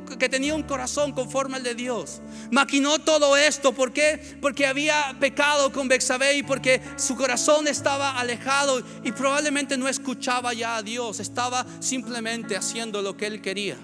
[0.06, 3.74] que tenía un corazón conforme al de Dios, maquinó todo esto.
[3.74, 4.38] ¿Por qué?
[4.42, 10.54] Porque había pecado con Bexabé y porque su corazón estaba alejado y probablemente no escuchaba
[10.54, 11.20] ya a Dios.
[11.20, 13.78] Estaba simplemente haciendo lo que él quería.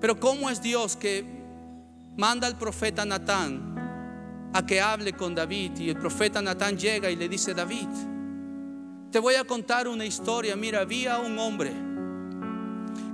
[0.00, 1.24] Pero ¿cómo es Dios que
[2.16, 3.76] manda al profeta Natán
[4.52, 5.78] a que hable con David.
[5.78, 7.88] Y el profeta Natán llega y le dice, David,
[9.10, 10.56] te voy a contar una historia.
[10.56, 11.72] Mira, había un hombre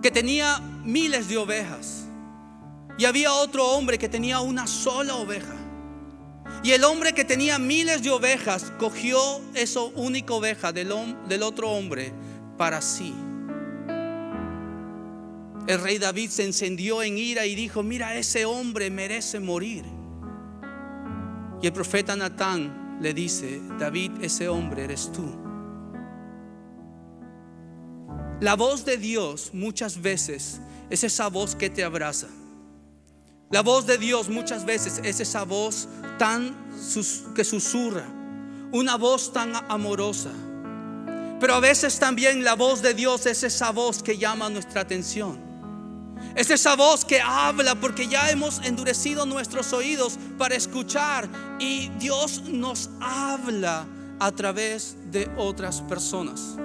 [0.03, 2.07] que tenía miles de ovejas.
[2.99, 5.55] Y había otro hombre que tenía una sola oveja.
[6.63, 9.19] Y el hombre que tenía miles de ovejas cogió
[9.55, 10.93] esa única oveja del,
[11.29, 12.13] del otro hombre
[12.59, 13.15] para sí.
[15.67, 19.85] El rey David se encendió en ira y dijo, mira, ese hombre merece morir.
[21.63, 25.42] Y el profeta Natán le dice, David, ese hombre eres tú.
[28.43, 30.59] La voz de Dios muchas veces
[30.91, 32.27] es esa voz que te abraza.
[33.53, 35.87] La voz de Dios muchas veces es esa voz
[36.19, 36.53] tan
[37.37, 38.05] que susurra,
[38.73, 40.33] una voz tan amorosa.
[41.39, 45.39] Pero a veces también la voz de Dios es esa voz que llama nuestra atención.
[46.35, 51.29] Es esa voz que habla porque ya hemos endurecido nuestros oídos para escuchar
[51.61, 53.87] y Dios nos habla
[54.19, 56.57] a través de otras personas.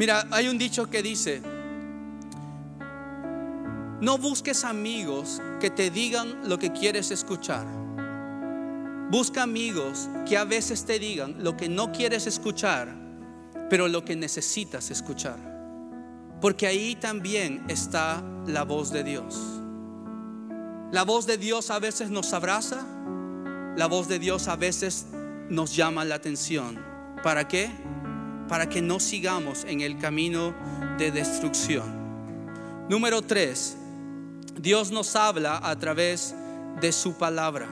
[0.00, 1.42] Mira, hay un dicho que dice,
[4.00, 7.66] no busques amigos que te digan lo que quieres escuchar.
[9.10, 12.88] Busca amigos que a veces te digan lo que no quieres escuchar,
[13.68, 15.36] pero lo que necesitas escuchar.
[16.40, 19.38] Porque ahí también está la voz de Dios.
[20.92, 22.86] La voz de Dios a veces nos abraza,
[23.76, 25.08] la voz de Dios a veces
[25.50, 26.82] nos llama la atención.
[27.22, 27.70] ¿Para qué?
[28.50, 30.52] Para que no sigamos en el camino
[30.98, 32.00] de destrucción.
[32.88, 33.76] Número tres,
[34.60, 36.34] Dios nos habla a través
[36.80, 37.68] de su palabra.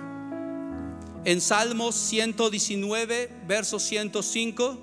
[1.25, 4.79] En Salmos 119, verso 105,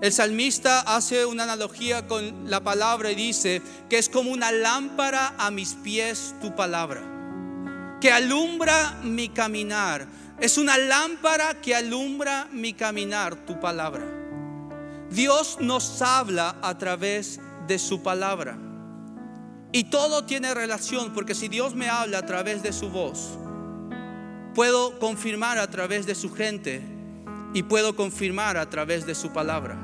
[0.00, 5.34] el salmista hace una analogía con la palabra y dice que es como una lámpara
[5.36, 7.02] a mis pies tu palabra,
[8.00, 10.08] que alumbra mi caminar.
[10.40, 14.15] Es una lámpara que alumbra mi caminar tu palabra.
[15.16, 18.58] Dios nos habla a través de su palabra.
[19.72, 23.30] Y todo tiene relación, porque si Dios me habla a través de su voz,
[24.54, 26.82] puedo confirmar a través de su gente
[27.54, 29.78] y puedo confirmar a través de su palabra.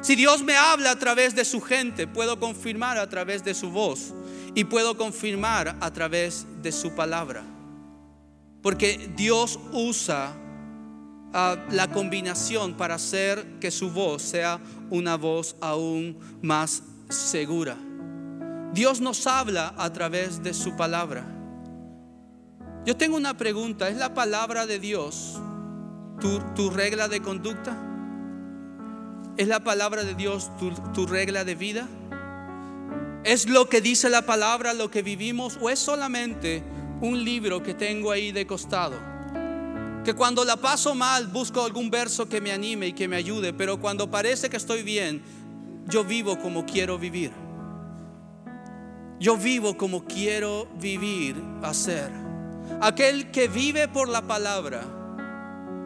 [0.00, 3.72] Si Dios me habla a través de su gente, puedo confirmar a través de su
[3.72, 4.14] voz
[4.54, 7.42] y puedo confirmar a través de su palabra.
[8.62, 10.36] Porque Dios usa
[11.32, 17.76] ah, la combinación para hacer que su voz sea una voz aún más segura.
[18.72, 21.24] Dios nos habla a través de su palabra.
[22.86, 25.38] Yo tengo una pregunta, ¿es la palabra de Dios
[26.20, 27.76] tu, regla de conducta?
[29.36, 31.88] ¿Es la palabra de Dios tu, tu regla de vida?
[33.24, 36.62] ¿Es lo que dice la palabra lo que vivimos o es solamente
[37.00, 39.09] un libro que tengo ahí de costado?
[40.04, 43.52] Que cuando la paso mal busco algún verso que me anime y que me ayude,
[43.52, 45.22] pero cuando parece que estoy bien,
[45.88, 47.32] yo vivo como quiero vivir.
[49.18, 52.10] Yo vivo como quiero vivir, hacer.
[52.80, 54.82] Aquel que vive por la palabra,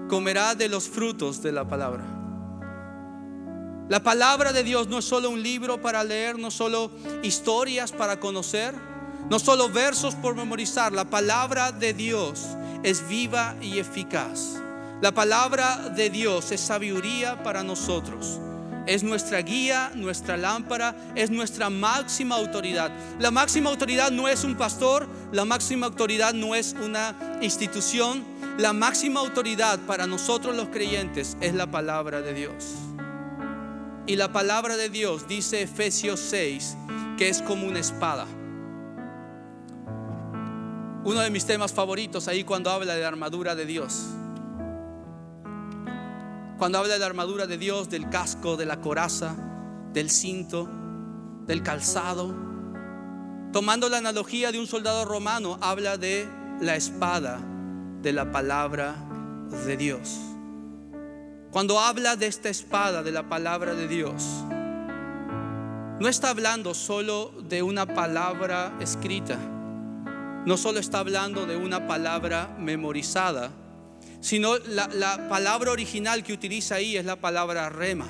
[0.09, 2.05] comerá de los frutos de la palabra.
[3.89, 6.91] La palabra de Dios no es solo un libro para leer, no solo
[7.23, 8.75] historias para conocer,
[9.29, 10.93] no solo versos por memorizar.
[10.93, 12.47] La palabra de Dios
[12.85, 14.61] es viva y eficaz.
[15.01, 18.39] La palabra de Dios es sabiduría para nosotros
[18.87, 22.91] es nuestra guía, nuestra lámpara, es nuestra máxima autoridad.
[23.19, 28.25] La máxima autoridad no es un pastor, la máxima autoridad no es una institución,
[28.59, 32.75] la máxima autoridad para nosotros los creyentes es la palabra de Dios.
[34.07, 36.77] Y la palabra de Dios dice Efesios 6
[37.17, 38.27] que es como una espada.
[41.05, 44.07] Uno de mis temas favoritos ahí cuando habla de la armadura de Dios.
[46.57, 49.35] Cuando habla de la armadura de Dios, del casco, de la coraza,
[49.93, 50.67] del cinto,
[51.47, 52.35] del calzado,
[53.53, 56.27] tomando la analogía de un soldado romano, habla de
[56.61, 57.39] la espada
[58.01, 58.95] de la palabra
[59.67, 60.19] de Dios.
[61.51, 64.25] Cuando habla de esta espada de la palabra de Dios,
[66.01, 69.39] no está hablando solo de una palabra escrita,
[70.47, 73.51] no solo está hablando de una palabra memorizada,
[74.21, 78.07] sino la, palabra original que utiliza ahí es la palabra rema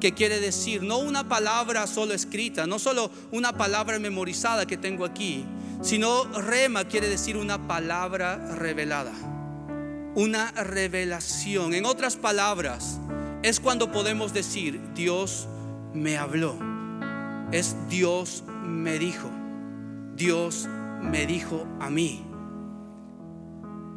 [0.00, 5.04] que quiere decir no una palabra solo escrita, no solo una palabra memorizada que tengo
[5.04, 5.44] aquí,
[5.82, 9.12] sino rema quiere decir una palabra revelada,
[10.14, 11.74] una revelación.
[11.74, 13.00] En otras palabras,
[13.42, 15.48] es cuando podemos decir, Dios
[15.94, 16.56] me habló,
[17.50, 19.30] es Dios me dijo,
[20.14, 20.77] Dios me
[21.28, 22.24] dijo a mí.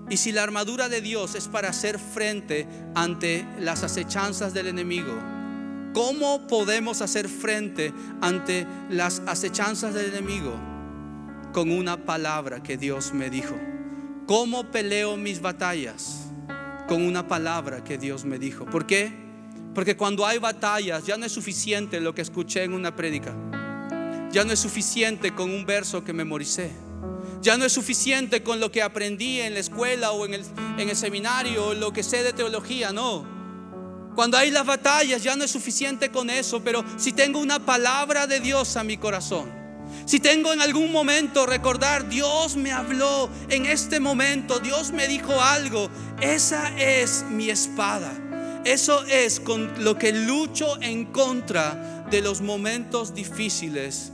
[0.09, 5.13] Y si la armadura de Dios es para hacer frente ante las acechanzas del enemigo,
[5.93, 10.53] ¿cómo podemos hacer frente ante las acechanzas del enemigo?
[11.53, 13.55] Con una palabra que Dios me dijo.
[14.27, 16.27] ¿Cómo peleo mis batallas?
[16.87, 18.65] Con una palabra que Dios me dijo.
[18.65, 19.13] ¿Por qué?
[19.73, 23.33] Porque cuando hay batallas ya no es suficiente lo que escuché en una prédica.
[24.31, 26.90] Ya no es suficiente con un verso que memoricé
[27.41, 31.67] ya no es suficiente con lo que aprendí en la escuela o en el, seminario
[31.67, 33.25] o lo que sé de teología, no.
[34.15, 38.27] Cuando hay las batallas ya no es suficiente con eso, pero si tengo una palabra
[38.27, 39.51] de Dios a mi corazón,
[40.05, 45.41] si tengo en algún momento recordar, Dios me habló en este momento, Dios me dijo
[45.41, 45.89] algo,
[46.21, 48.11] esa es mi espada.
[48.63, 54.11] Eso es con lo que lucho en contra de los momentos difíciles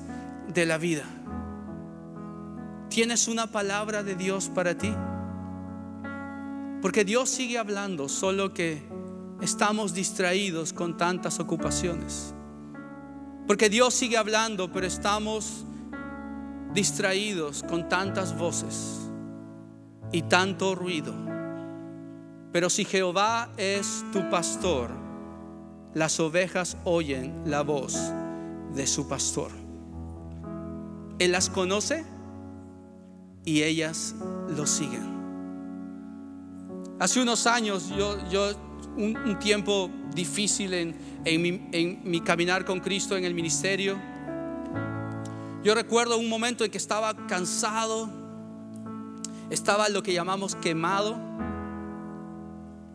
[0.53, 1.16] de la vida.
[2.97, 4.91] ¿Tienes una palabra de Dios para ti?
[6.81, 8.81] Porque Dios sigue hablando, solo que
[9.39, 12.33] estamos distraídos con tantas ocupaciones.
[13.45, 15.63] Porque Dios sigue hablando, pero estamos
[16.73, 19.11] distraídos con tantas voces
[20.11, 21.13] y tanto ruido
[22.51, 24.89] Pero si Jehová es tu pastor,
[25.93, 27.95] las ovejas oyen la voz
[28.73, 29.51] de su pastor.
[31.19, 32.16] Él las conoce
[33.47, 34.13] y ellas
[34.49, 35.15] lo siguen.
[36.99, 38.49] Hace unos años, yo, yo
[38.97, 43.97] un, tiempo difícil en, en mi caminar con Cristo en el ministerio,
[45.63, 48.09] yo recuerdo un momento en que estaba cansado,
[49.49, 51.17] estaba lo que llamamos quemado.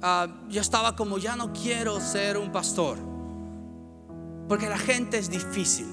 [0.02, 2.98] Ah, yo estaba como, ya no quiero ser un pastor,
[4.48, 5.86] porque la gente es difícil,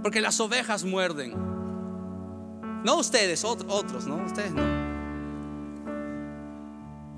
[0.00, 1.59] porque las ovejas muerden.
[2.84, 4.16] No ustedes, otros, ¿no?
[4.24, 4.62] Ustedes no.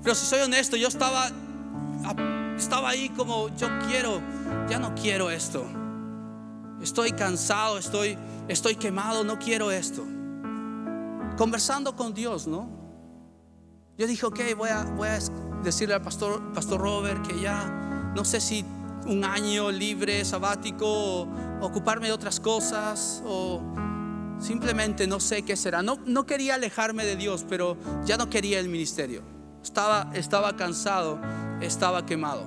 [0.03, 1.29] Pero si soy honesto, yo estaba,
[2.57, 4.21] estaba ahí como, yo quiero,
[4.69, 5.65] ya no quiero esto.
[6.81, 8.17] Estoy cansado, estoy,
[8.49, 10.03] estoy quemado, no quiero esto.
[11.37, 12.69] Conversando con Dios, ¿no?
[13.97, 15.19] Yo dije, ok, voy a, voy a
[15.63, 18.65] decirle al pastor, pastor Robert que ya no sé si
[19.05, 20.85] un año libre, sabático,
[21.21, 21.27] o
[21.61, 23.61] ocuparme de otras cosas, o
[24.43, 25.81] simplemente no sé qué será.
[25.81, 29.23] No, no quería alejarme de Dios, pero ya no quería el ministerio.
[29.63, 31.19] Estaba, estaba cansado,
[31.61, 32.45] estaba quemado.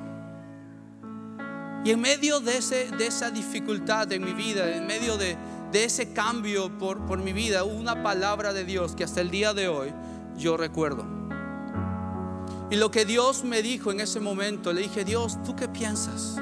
[1.85, 5.37] Y en medio de, ese, de esa dificultad en mi vida, en medio de,
[5.73, 9.69] ese cambio por, por mi vida, una palabra de Dios que hasta el día de
[9.69, 9.93] hoy
[10.39, 11.05] yo recuerdo.
[12.71, 16.39] Y lo que Dios me dijo en ese momento, le dije, Dios, ¿tú qué piensas?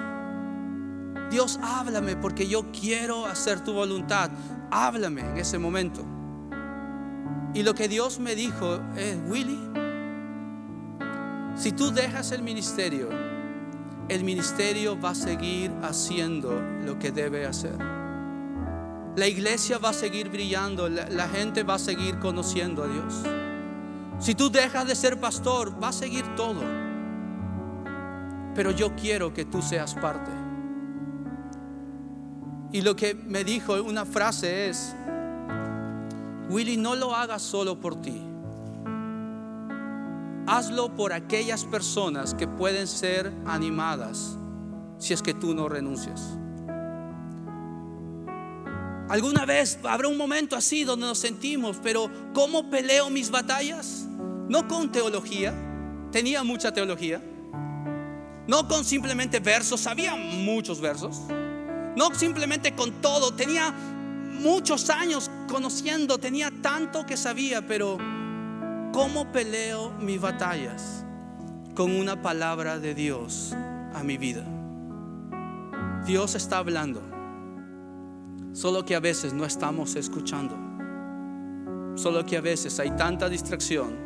[1.30, 4.30] Dios, háblame porque yo quiero hacer tu voluntad.
[4.76, 6.04] Háblame en ese momento.
[7.54, 9.60] Y lo que Dios me dijo es, Willy,
[11.54, 13.08] si tú dejas el ministerio,
[14.08, 17.78] el ministerio va a seguir haciendo lo que debe hacer.
[19.14, 23.22] La iglesia va a seguir brillando, la, gente va a seguir conociendo a Dios.
[24.18, 26.62] Si tú dejas de ser pastor, va a seguir todo.
[28.56, 30.43] Pero yo quiero que tú seas parte.
[32.74, 34.94] Y lo que me dijo una frase es,
[36.50, 38.20] Willy, no lo hagas solo por ti
[40.46, 44.36] hazlo por aquellas personas que pueden ser animadas
[44.98, 46.20] si es que tú no renuncias.
[49.08, 54.06] Alguna vez habrá un momento así donde nos sentimos, pero ¿cómo peleo mis batallas?
[54.48, 55.54] No con teología,
[56.10, 57.22] tenía mucha teología.
[58.46, 61.20] No con simplemente versos, sabía muchos versos.
[61.96, 67.98] No simplemente con todo, tenía muchos años conociendo, tenía tanto que sabía, pero
[68.94, 71.04] ¿Cómo peleo mis batallas?
[71.74, 73.52] Con una palabra de Dios
[73.92, 74.44] a mi vida.
[76.06, 77.02] Dios está hablando,
[78.52, 80.54] solo que a veces no estamos escuchando.
[81.96, 83.96] Solo que a veces hay tanta distracción,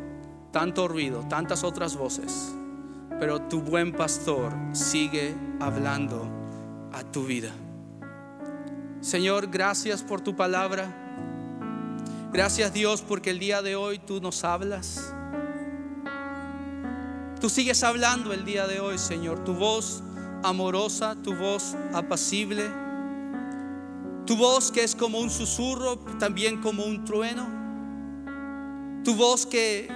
[0.52, 2.54] tanto ruido, tantas otras voces.
[3.20, 6.26] Pero tu buen pastor sigue hablando
[6.94, 7.50] a tu vida.
[9.00, 10.92] Señor, gracias por tu palabra.
[12.32, 15.14] Gracias Dios porque el día de hoy tú nos hablas.
[17.40, 19.44] Tú sigues hablando el día de hoy, Señor.
[19.44, 20.02] Tu voz
[20.42, 22.68] amorosa, tu voz apacible.
[24.26, 27.46] Tu voz que es como un susurro, también como un trueno.
[29.04, 29.88] Tu voz que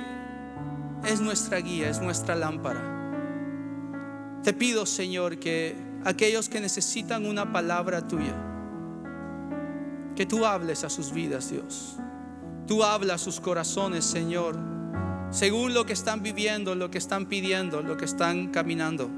[1.05, 4.40] es nuestra guía, es nuestra lámpara.
[4.44, 8.51] Te pido, Señor, que aquellos que necesitan una palabra tuya,
[10.15, 11.97] que tú hables a sus vidas, Dios.
[12.67, 14.59] Tú hablas a sus corazones, Señor,
[15.31, 19.11] según lo que están viviendo, lo que están pidiendo, lo que están caminando.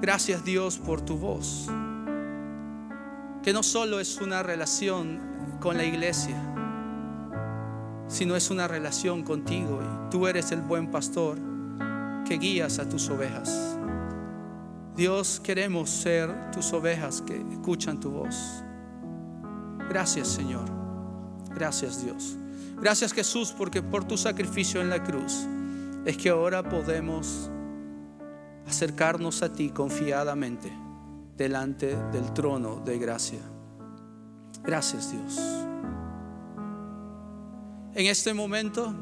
[0.00, 1.66] Gracias Dios por tu voz,
[3.42, 5.20] que no solo es una relación
[5.60, 6.36] con la iglesia,
[8.08, 11.38] sino es una relación contigo y tú eres el buen pastor
[12.26, 13.76] que guías a tus ovejas.
[14.96, 18.64] Dios, queremos ser tus ovejas que escuchan tu voz.
[19.90, 20.70] Gracias Señor.
[21.52, 22.36] Gracias Dios.
[22.80, 25.48] Gracias Jesús porque por tu sacrificio en la cruz
[26.04, 27.50] es que ahora podemos
[28.68, 30.72] acercarnos a ti confiadamente
[31.36, 33.40] delante del trono de gracia.
[34.62, 35.40] Gracias Dios.
[37.92, 38.94] En este momento,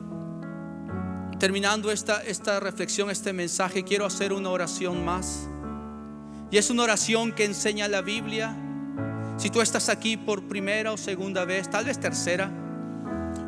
[1.39, 5.47] terminando esta, esta reflexión, este mensaje, quiero hacer una oración más.
[6.51, 8.57] Y es una oración que enseña la Biblia
[9.39, 12.51] si tú estás aquí por primera o segunda vez, tal vez tercera,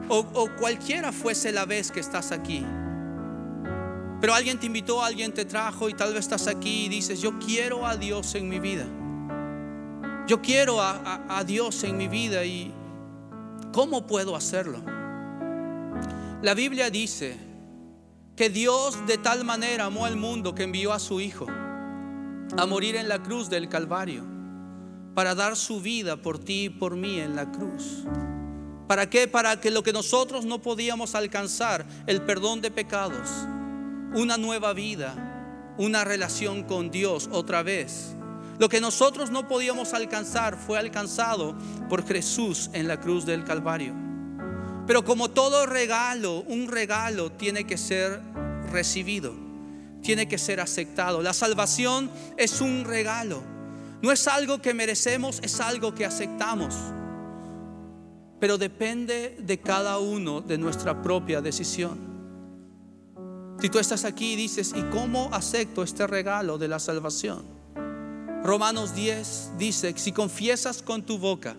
[0.09, 2.65] o, cualquiera fuese la vez que estás aquí,
[4.21, 7.39] pero alguien te invitó, alguien te trajo y tal vez estás aquí y dices, yo
[7.39, 8.87] quiero a Dios en mi vida.
[10.27, 12.73] Yo quiero a, a, Dios en mi vida y
[13.73, 14.79] ¿cómo puedo hacerlo?
[16.43, 17.37] La Biblia dice
[18.37, 21.47] que Dios de tal manera amó al mundo que envió a su Hijo
[22.57, 24.30] a morir en la cruz del Calvario
[25.15, 28.05] para dar su vida por ti y por mí en la cruz.
[28.87, 29.29] ¿Para qué?
[29.29, 33.29] Para que lo que nosotros no podíamos alcanzar, el perdón de pecados,
[34.15, 35.15] una nueva vida,
[35.79, 38.17] una relación con Dios otra vez.
[38.59, 41.57] Lo que nosotros no podíamos alcanzar fue alcanzado
[41.89, 43.95] por Jesús en la cruz del Calvario.
[44.87, 48.21] Pero como todo regalo, un regalo tiene que ser
[48.73, 49.35] recibido,
[50.03, 51.23] tiene que ser aceptado.
[51.23, 53.43] La salvación es un regalo.
[54.03, 56.75] No es algo que merecemos, es algo que aceptamos.
[58.39, 61.99] Pero depende de cada uno de nuestra propia decisión.
[63.61, 67.45] Si tú estás aquí y dices, ¿y cómo acepto este regalo de la salvación?
[68.43, 71.57] Romanos 10 dice, si confiesas con tu boca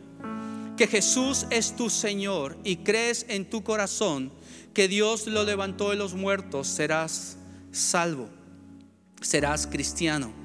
[0.75, 4.31] que Jesús es tu Señor y crees en tu corazón
[4.73, 7.37] que Dios lo levantó de los muertos, serás
[7.71, 8.29] salvo,
[9.21, 10.40] serás cristiano.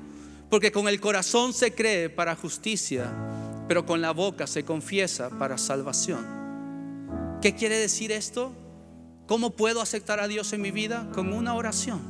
[0.51, 3.13] Porque con el corazón se cree para justicia,
[3.69, 6.25] pero con la boca se confiesa para salvación.
[7.43, 8.53] ¿Qué quiere decir esto?
[9.27, 11.09] ¿Cómo puedo aceptar a Dios en mi vida?
[11.13, 12.01] Con una oración.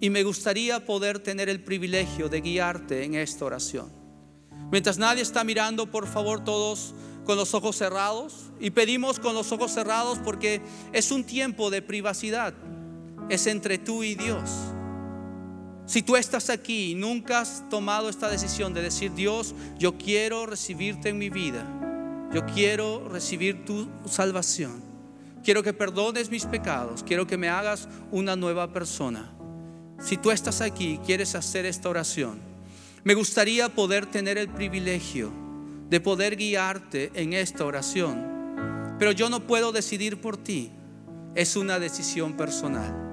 [0.00, 3.90] Y me gustaría poder tener el privilegio de guiarte en esta oración.
[4.70, 6.94] Mientras nadie está mirando, por favor, todos
[7.24, 8.50] con los ojos cerrados.
[8.60, 10.60] Y pedimos con los ojos cerrados porque
[10.92, 12.54] es un tiempo de privacidad.
[13.28, 14.50] Es entre tú y Dios.
[15.86, 20.46] Si tú estás aquí y nunca has tomado esta decisión de decir, Dios, yo quiero
[20.46, 21.66] recibirte en mi vida,
[22.32, 24.82] yo quiero recibir tu salvación,
[25.44, 29.30] quiero que perdones mis pecados, quiero que me hagas una nueva persona.
[30.02, 32.40] Si tú estás aquí y quieres hacer esta oración,
[33.04, 35.30] me gustaría poder tener el privilegio
[35.90, 40.70] de poder guiarte en esta oración, pero yo no puedo decidir por ti,
[41.34, 43.03] es una decisión personal.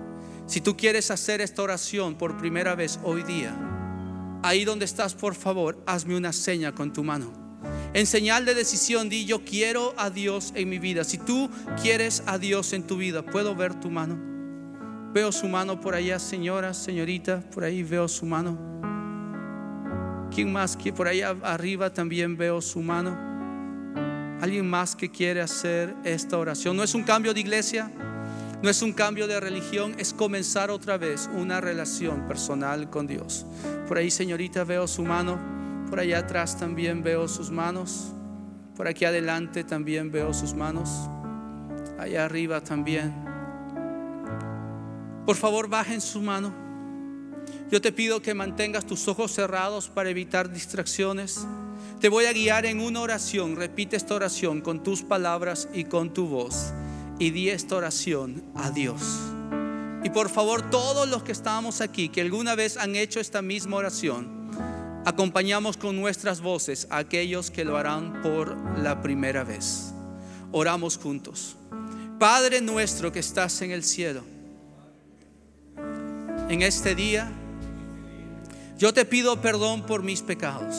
[0.51, 3.55] Si tú quieres hacer esta oración por primera vez hoy día,
[4.43, 7.31] ahí donde estás, por favor, hazme una seña con tu mano.
[7.93, 11.05] En señal de decisión, di yo quiero a Dios en mi vida.
[11.05, 11.49] Si tú
[11.81, 14.19] quieres a Dios en tu vida, ¿puedo ver tu mano?
[15.13, 18.59] Veo su mano por allá, señora, señorita, por ahí veo su mano.
[20.35, 23.17] ¿Quién más que por allá arriba también veo su mano?
[24.41, 26.75] ¿Alguien más que quiere hacer esta oración?
[26.75, 27.89] No es un cambio de iglesia,
[28.61, 33.43] no es un cambio de religión, es comenzar otra vez una relación personal con Dios.
[33.87, 35.39] Por ahí, señorita, veo su mano.
[35.89, 38.13] Por allá atrás también veo sus manos.
[38.77, 40.89] Por aquí adelante también veo sus manos.
[41.97, 43.11] Allá arriba también.
[45.25, 46.53] Por favor, bajen su mano.
[47.71, 51.47] Yo te pido que mantengas tus ojos cerrados para evitar distracciones.
[51.99, 53.55] Te voy a guiar en una oración.
[53.55, 56.73] Repite esta oración con tus palabras y con tu voz
[57.21, 58.99] y di esta oración a Dios.
[60.03, 63.77] Y por favor, todos los que estamos aquí, que alguna vez han hecho esta misma
[63.77, 64.49] oración,
[65.05, 69.93] acompañamos con nuestras voces a aquellos que lo harán por la primera vez.
[70.51, 71.57] Oramos juntos.
[72.17, 74.23] Padre nuestro que estás en el cielo,
[76.49, 77.31] en este día
[78.79, 80.75] yo te pido perdón por mis pecados.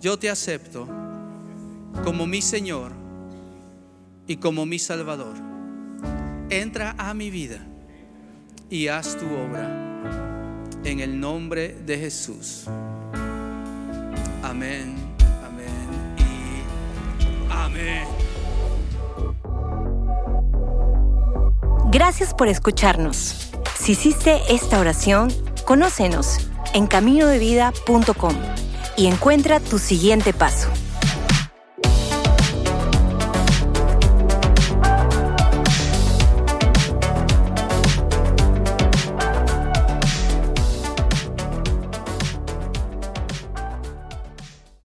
[0.00, 0.86] Yo te acepto
[2.04, 3.01] como mi Señor
[4.32, 5.34] y como mi Salvador.
[6.48, 7.58] Entra a mi vida
[8.70, 9.68] y haz tu obra.
[10.84, 12.64] En el nombre de Jesús.
[14.42, 14.96] Amén,
[15.44, 18.08] amén y amén.
[21.90, 23.52] Gracias por escucharnos.
[23.78, 25.28] Si hiciste esta oración,
[25.66, 28.34] conócenos en caminodevida.com
[28.96, 30.70] y encuentra tu siguiente paso.